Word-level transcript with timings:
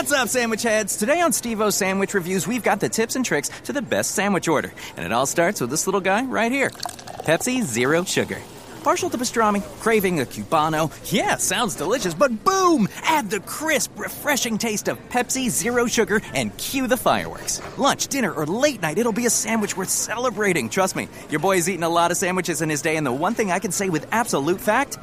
What's 0.00 0.12
up, 0.12 0.28
sandwich 0.28 0.62
heads? 0.62 0.96
Today 0.96 1.20
on 1.20 1.30
Steve 1.30 1.60
O 1.60 1.68
Sandwich 1.68 2.14
Reviews, 2.14 2.48
we've 2.48 2.62
got 2.62 2.80
the 2.80 2.88
tips 2.88 3.16
and 3.16 3.24
tricks 3.24 3.50
to 3.64 3.74
the 3.74 3.82
best 3.82 4.12
sandwich 4.12 4.48
order. 4.48 4.72
And 4.96 5.04
it 5.04 5.12
all 5.12 5.26
starts 5.26 5.60
with 5.60 5.68
this 5.68 5.86
little 5.86 6.00
guy 6.00 6.24
right 6.24 6.50
here 6.50 6.70
Pepsi 6.70 7.62
Zero 7.62 8.02
Sugar. 8.04 8.38
Partial 8.82 9.10
to 9.10 9.18
pastrami, 9.18 9.62
craving 9.80 10.20
a 10.20 10.24
cubano. 10.24 10.90
Yeah, 11.12 11.36
sounds 11.36 11.76
delicious, 11.76 12.14
but 12.14 12.44
boom! 12.44 12.88
Add 13.02 13.28
the 13.28 13.40
crisp, 13.40 13.90
refreshing 13.98 14.56
taste 14.56 14.88
of 14.88 14.98
Pepsi 15.10 15.50
Zero 15.50 15.84
Sugar 15.84 16.22
and 16.32 16.56
cue 16.56 16.86
the 16.86 16.96
fireworks. 16.96 17.60
Lunch, 17.76 18.06
dinner, 18.06 18.32
or 18.32 18.46
late 18.46 18.80
night, 18.80 18.96
it'll 18.96 19.12
be 19.12 19.26
a 19.26 19.30
sandwich 19.30 19.76
worth 19.76 19.90
celebrating. 19.90 20.70
Trust 20.70 20.96
me, 20.96 21.10
your 21.28 21.40
boy's 21.40 21.68
eaten 21.68 21.84
a 21.84 21.90
lot 21.90 22.10
of 22.10 22.16
sandwiches 22.16 22.62
in 22.62 22.70
his 22.70 22.80
day, 22.80 22.96
and 22.96 23.06
the 23.06 23.12
one 23.12 23.34
thing 23.34 23.52
I 23.52 23.58
can 23.58 23.70
say 23.70 23.90
with 23.90 24.06
absolute 24.10 24.62
fact 24.62 24.96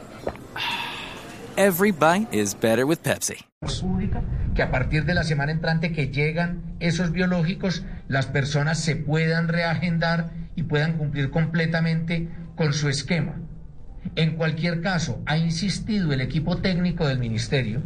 every 1.55 1.91
bite 1.91 2.33
is 2.33 2.55
better 2.55 2.87
with 2.87 3.03
Pepsi. 3.03 3.43
Que 4.57 4.63
a 4.63 4.71
partir 4.71 5.05
de 5.05 5.13
la 5.13 5.23
semana 5.23 5.51
entrante 5.51 5.91
que 5.91 6.07
llegan 6.07 6.63
esos 6.79 7.11
biológicos, 7.11 7.85
las 8.07 8.25
personas 8.25 8.79
se 8.79 8.95
puedan 8.95 9.49
reagendar 9.49 10.31
y 10.55 10.63
puedan 10.63 10.97
cumplir 10.97 11.29
completamente 11.29 12.27
con 12.55 12.73
su 12.73 12.89
esquema. 12.89 13.35
En 14.15 14.31
cualquier 14.31 14.81
caso, 14.81 15.21
ha 15.27 15.37
insistido 15.37 16.11
el 16.11 16.21
equipo 16.21 16.57
técnico 16.57 17.07
del 17.07 17.19
ministerio 17.19 17.83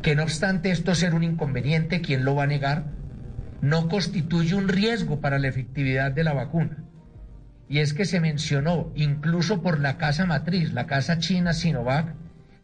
que 0.00 0.14
no 0.14 0.22
obstante 0.22 0.70
esto 0.70 0.94
ser 0.94 1.12
un 1.14 1.24
inconveniente, 1.24 2.00
¿quién 2.00 2.24
lo 2.24 2.36
va 2.36 2.44
a 2.44 2.46
negar? 2.46 2.84
No 3.60 3.88
constituye 3.88 4.54
un 4.54 4.68
riesgo 4.68 5.20
para 5.20 5.40
la 5.40 5.48
efectividad 5.48 6.12
de 6.12 6.22
la 6.22 6.34
vacuna. 6.34 6.84
Y 7.68 7.80
es 7.80 7.94
que 7.94 8.04
se 8.04 8.20
mencionó, 8.20 8.92
incluso 8.94 9.60
por 9.60 9.80
la 9.80 9.98
casa 9.98 10.24
matriz, 10.24 10.72
la 10.72 10.86
casa 10.86 11.18
china 11.18 11.52
Sinovac, 11.52 12.14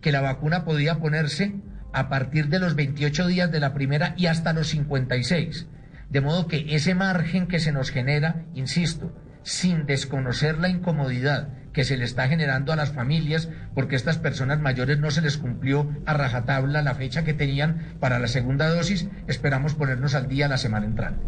que 0.01 0.12
la 0.12 0.20
vacuna 0.20 0.65
podía 0.65 1.01
ponerse 1.01 1.55
a 1.92 2.09
partir 2.09 2.48
de 2.48 2.59
los 2.59 2.74
28 2.74 3.27
días 3.27 3.51
de 3.51 3.60
la 3.60 3.74
primera 3.74 4.15
y 4.16 4.27
hasta 4.27 4.52
los 4.52 4.69
56. 4.69 5.66
De 6.11 6.20
modo 6.20 6.47
que 6.47 6.75
ese 6.75 6.95
margen 6.95 7.47
que 7.47 7.61
se 7.61 7.72
nos 7.72 7.91
genera, 7.91 8.45
insisto, 8.55 9.12
sin 9.42 9.86
desconocer 9.86 10.58
la 10.58 10.69
incomodidad 10.69 11.48
que 11.72 11.84
se 11.84 11.97
le 11.97 12.05
está 12.05 12.28
generando 12.28 12.72
a 12.72 12.77
las 12.77 12.92
familias, 12.92 13.48
porque 13.75 13.95
estas 13.95 14.19
personas 14.19 14.61
mayores 14.61 14.98
no 14.98 15.11
se 15.11 15.20
les 15.20 15.36
cumplió 15.36 15.89
a 16.06 16.14
rajatabla 16.14 16.83
la 16.83 16.95
fecha 16.95 17.25
que 17.25 17.34
tenían 17.34 17.97
para 18.00 18.19
la 18.19 18.27
segunda 18.27 18.69
dosis, 18.69 19.08
esperamos 19.27 19.75
ponernos 19.75 20.14
al 20.14 20.28
día 20.28 20.48
la 20.48 20.58
semana 20.58 20.86
entrante. 20.86 21.25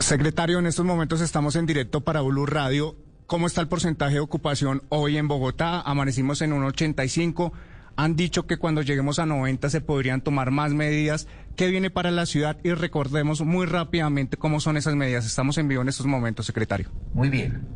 Secretario, 0.00 0.58
en 0.58 0.66
estos 0.66 0.86
momentos 0.86 1.20
estamos 1.20 1.56
en 1.56 1.66
directo 1.66 2.00
para 2.02 2.22
Blue 2.22 2.46
Radio. 2.46 2.96
¿Cómo 3.26 3.46
está 3.46 3.60
el 3.60 3.68
porcentaje 3.68 4.14
de 4.14 4.20
ocupación 4.20 4.82
hoy 4.88 5.18
en 5.18 5.28
Bogotá? 5.28 5.82
Amanecimos 5.82 6.40
en 6.40 6.52
un 6.54 6.64
85. 6.64 7.52
Han 7.98 8.14
dicho 8.14 8.46
que 8.46 8.58
cuando 8.58 8.82
lleguemos 8.82 9.18
a 9.18 9.26
90 9.26 9.70
se 9.70 9.80
podrían 9.80 10.20
tomar 10.20 10.52
más 10.52 10.72
medidas. 10.72 11.26
¿Qué 11.56 11.66
viene 11.66 11.90
para 11.90 12.12
la 12.12 12.26
ciudad? 12.26 12.56
Y 12.62 12.72
recordemos 12.72 13.40
muy 13.40 13.66
rápidamente 13.66 14.36
cómo 14.36 14.60
son 14.60 14.76
esas 14.76 14.94
medidas. 14.94 15.26
Estamos 15.26 15.58
en 15.58 15.66
vivo 15.66 15.82
en 15.82 15.88
estos 15.88 16.06
momentos, 16.06 16.46
secretario. 16.46 16.92
Muy 17.12 17.28
bien. 17.28 17.66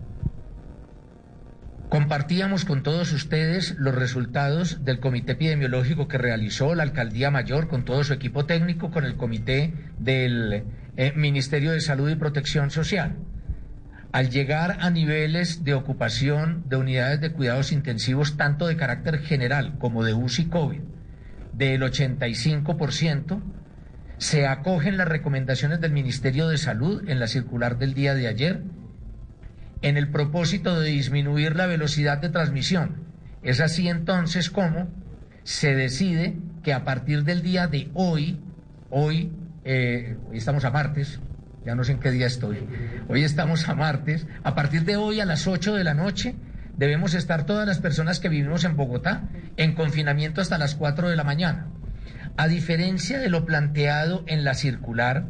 Compartíamos 1.88 2.64
con 2.64 2.84
todos 2.84 3.12
ustedes 3.12 3.74
los 3.80 3.96
resultados 3.96 4.84
del 4.84 5.00
comité 5.00 5.32
epidemiológico 5.32 6.06
que 6.06 6.18
realizó 6.18 6.76
la 6.76 6.84
alcaldía 6.84 7.32
mayor 7.32 7.66
con 7.66 7.84
todo 7.84 8.04
su 8.04 8.12
equipo 8.12 8.46
técnico, 8.46 8.92
con 8.92 9.04
el 9.04 9.16
comité 9.16 9.74
del 9.98 10.62
eh, 10.96 11.12
Ministerio 11.16 11.72
de 11.72 11.80
Salud 11.80 12.08
y 12.08 12.14
Protección 12.14 12.70
Social. 12.70 13.16
Al 14.12 14.28
llegar 14.28 14.76
a 14.80 14.90
niveles 14.90 15.64
de 15.64 15.72
ocupación 15.72 16.64
de 16.68 16.76
unidades 16.76 17.20
de 17.22 17.32
cuidados 17.32 17.72
intensivos, 17.72 18.36
tanto 18.36 18.66
de 18.66 18.76
carácter 18.76 19.20
general 19.20 19.78
como 19.78 20.04
de 20.04 20.12
UCI 20.12 20.46
COVID, 20.46 20.80
del 21.54 21.80
85%, 21.80 23.42
se 24.18 24.46
acogen 24.46 24.98
las 24.98 25.08
recomendaciones 25.08 25.80
del 25.80 25.92
Ministerio 25.92 26.46
de 26.48 26.58
Salud 26.58 27.08
en 27.08 27.20
la 27.20 27.26
circular 27.26 27.78
del 27.78 27.94
día 27.94 28.14
de 28.14 28.28
ayer 28.28 28.62
en 29.80 29.96
el 29.96 30.10
propósito 30.10 30.78
de 30.78 30.90
disminuir 30.90 31.56
la 31.56 31.66
velocidad 31.66 32.18
de 32.18 32.28
transmisión. 32.28 33.04
Es 33.42 33.60
así 33.60 33.88
entonces 33.88 34.50
como 34.50 34.88
se 35.42 35.74
decide 35.74 36.36
que 36.62 36.72
a 36.72 36.84
partir 36.84 37.24
del 37.24 37.42
día 37.42 37.66
de 37.66 37.90
hoy, 37.94 38.40
hoy, 38.90 39.32
eh, 39.64 40.16
estamos 40.32 40.64
a 40.64 40.70
martes, 40.70 41.18
ya 41.64 41.74
no 41.74 41.84
sé 41.84 41.92
en 41.92 42.00
qué 42.00 42.10
día 42.10 42.26
estoy, 42.26 42.58
hoy 43.08 43.24
estamos 43.24 43.68
a 43.68 43.74
martes, 43.74 44.26
a 44.42 44.54
partir 44.54 44.84
de 44.84 44.96
hoy 44.96 45.20
a 45.20 45.26
las 45.26 45.46
8 45.46 45.74
de 45.74 45.84
la 45.84 45.94
noche 45.94 46.34
debemos 46.76 47.14
estar 47.14 47.46
todas 47.46 47.66
las 47.66 47.78
personas 47.78 48.20
que 48.20 48.28
vivimos 48.28 48.64
en 48.64 48.76
Bogotá 48.76 49.28
en 49.56 49.74
confinamiento 49.74 50.40
hasta 50.40 50.58
las 50.58 50.74
4 50.74 51.08
de 51.08 51.16
la 51.16 51.24
mañana. 51.24 51.68
A 52.36 52.48
diferencia 52.48 53.18
de 53.18 53.28
lo 53.28 53.44
planteado 53.44 54.24
en 54.26 54.42
la 54.42 54.54
circular 54.54 55.26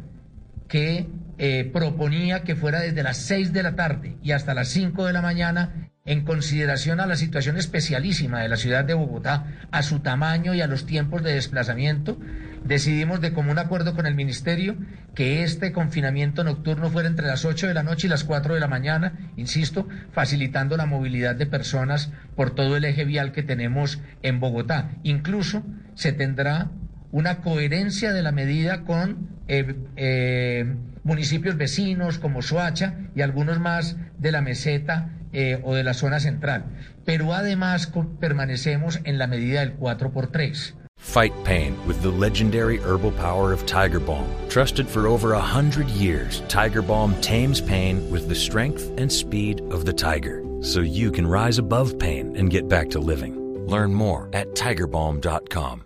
que 0.67 1.09
eh, 1.37 1.69
proponía 1.71 2.43
que 2.43 2.55
fuera 2.55 2.79
desde 2.79 3.03
las 3.03 3.17
6 3.17 3.53
de 3.53 3.63
la 3.63 3.75
tarde 3.75 4.17
y 4.23 4.31
hasta 4.31 4.53
las 4.53 4.69
5 4.69 5.05
de 5.05 5.13
la 5.13 5.21
mañana 5.21 5.89
en 6.05 6.25
consideración 6.25 6.99
a 6.99 7.05
la 7.05 7.15
situación 7.15 7.57
especialísima 7.57 8.41
de 8.41 8.49
la 8.49 8.57
ciudad 8.57 8.83
de 8.83 8.93
Bogotá, 8.93 9.45
a 9.71 9.83
su 9.83 9.99
tamaño 9.99 10.53
y 10.53 10.61
a 10.61 10.67
los 10.67 10.85
tiempos 10.85 11.23
de 11.23 11.33
desplazamiento, 11.33 12.19
decidimos 12.65 13.21
de 13.21 13.33
común 13.33 13.59
acuerdo 13.59 13.95
con 13.95 14.05
el 14.05 14.15
Ministerio 14.15 14.75
que 15.15 15.43
este 15.43 15.71
confinamiento 15.71 16.43
nocturno 16.43 16.89
fuera 16.89 17.09
entre 17.09 17.27
las 17.27 17.45
8 17.45 17.67
de 17.67 17.73
la 17.73 17.83
noche 17.83 18.07
y 18.07 18.09
las 18.09 18.23
4 18.23 18.53
de 18.53 18.59
la 18.59 18.67
mañana, 18.67 19.31
insisto, 19.37 19.87
facilitando 20.11 20.77
la 20.77 20.85
movilidad 20.85 21.35
de 21.35 21.45
personas 21.45 22.11
por 22.35 22.55
todo 22.55 22.77
el 22.77 22.85
eje 22.85 23.05
vial 23.05 23.31
que 23.31 23.43
tenemos 23.43 24.01
en 24.21 24.39
Bogotá. 24.39 24.91
Incluso 25.03 25.63
se 25.95 26.13
tendrá 26.13 26.71
una 27.11 27.41
coherencia 27.41 28.11
de 28.11 28.23
la 28.23 28.31
medida 28.31 28.83
con 28.83 29.29
eh, 29.47 29.75
eh, 29.95 30.75
municipios 31.03 31.57
vecinos 31.57 32.17
como 32.17 32.41
Soacha 32.41 32.95
y 33.15 33.21
algunos 33.21 33.59
más 33.59 33.97
de 34.17 34.31
la 34.31 34.41
meseta 34.41 35.09
eh, 35.31 35.59
o 35.63 35.75
de 35.75 35.83
la 35.83 35.93
zona 35.93 36.19
central. 36.19 36.65
Pero 37.05 37.33
además 37.33 37.91
permanecemos 38.19 38.99
en 39.03 39.17
la 39.17 39.27
medida 39.27 39.59
del 39.59 39.77
4x3. 39.77 40.82
Fight 41.03 41.33
pain 41.43 41.77
with 41.85 42.01
the 42.01 42.09
legendary 42.09 42.79
herbal 42.79 43.11
power 43.11 43.51
of 43.51 43.65
Tiger 43.65 43.99
Balm. 43.99 44.27
Trusted 44.49 44.87
for 44.87 45.05
over 45.05 45.33
a 45.33 45.39
hundred 45.39 45.89
years, 45.89 46.41
Tiger 46.47 46.81
Balm 46.81 47.13
tames 47.21 47.61
pain 47.61 48.09
with 48.09 48.29
the 48.29 48.35
strength 48.35 48.89
and 48.97 49.11
speed 49.11 49.59
of 49.71 49.85
the 49.85 49.93
tiger, 49.93 50.43
so 50.61 50.79
you 50.79 51.11
can 51.11 51.27
rise 51.27 51.59
above 51.59 51.99
pain 51.99 52.35
and 52.35 52.49
get 52.49 52.67
back 52.67 52.89
to 52.91 52.99
living. 52.99 53.67
Learn 53.67 53.93
more 53.93 54.29
at 54.33 54.55
tigerbalm.com. 54.55 55.83